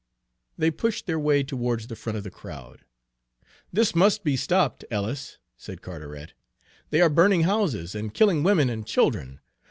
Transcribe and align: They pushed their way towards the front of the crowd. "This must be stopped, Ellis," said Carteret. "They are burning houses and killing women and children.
They 0.57 0.71
pushed 0.71 1.05
their 1.05 1.19
way 1.19 1.43
towards 1.43 1.85
the 1.85 1.95
front 1.95 2.17
of 2.17 2.23
the 2.23 2.31
crowd. 2.31 2.79
"This 3.71 3.93
must 3.93 4.23
be 4.23 4.35
stopped, 4.35 4.83
Ellis," 4.89 5.37
said 5.55 5.83
Carteret. 5.83 6.33
"They 6.89 7.01
are 7.01 7.07
burning 7.07 7.43
houses 7.43 7.93
and 7.93 8.11
killing 8.11 8.41
women 8.41 8.67
and 8.67 8.83
children. 8.83 9.41